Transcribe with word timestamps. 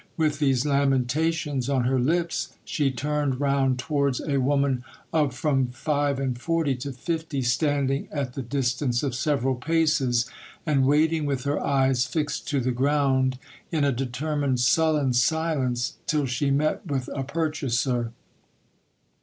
With 0.17 0.39
these 0.39 0.65
lamentations 0.65 1.69
on 1.69 1.83
her 1.83 1.99
lips, 1.99 2.55
she 2.65 2.89
turned 2.89 3.39
round 3.39 3.77
towards 3.77 4.19
a 4.19 4.39
woman 4.39 4.83
of 5.13 5.31
from 5.35 5.67
five 5.67 6.19
and 6.19 6.35
forty 6.35 6.73
to 6.77 6.91
fifty, 6.91 7.43
standing 7.43 8.07
at 8.11 8.33
the 8.33 8.41
distance 8.41 9.03
of 9.03 9.13
several 9.13 9.53
paces, 9.53 10.25
and 10.65 10.87
waiting 10.87 11.27
with 11.27 11.43
her 11.43 11.63
eyes 11.63 12.07
fixed 12.07 12.47
to 12.47 12.59
the 12.59 12.71
ground, 12.71 13.37
in 13.71 13.83
a 13.83 13.91
determined, 13.91 14.59
sullen 14.59 15.13
silence, 15.13 15.89
HISTOR 15.89 15.91
Y 15.91 15.91
OF 15.91 15.91
DON 15.91 16.17
RAPHAEL. 16.17 16.19
till 16.19 16.25
she 16.25 16.49
met 16.49 16.87
with 16.87 17.07
a 17.15 17.23
purchaser. 17.23 18.11